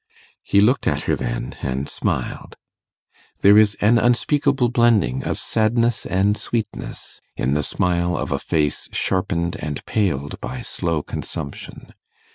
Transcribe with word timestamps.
He 0.41 0.61
looked 0.61 0.87
at 0.87 1.03
her 1.03 1.15
then, 1.15 1.55
and 1.61 1.87
smiled. 1.87 2.55
There 3.41 3.55
is 3.55 3.75
an 3.81 3.99
unspeakable 3.99 4.69
blending 4.69 5.23
of 5.23 5.37
sadness 5.37 6.07
and 6.07 6.35
sweetness 6.35 7.21
in 7.37 7.53
the 7.53 7.61
smile 7.61 8.17
of 8.17 8.31
a 8.31 8.39
face 8.39 8.89
sharpened 8.91 9.57
and 9.59 9.85
paled 9.85 10.39
by 10.41 10.61
slow 10.63 11.03
consumption. 11.03 11.93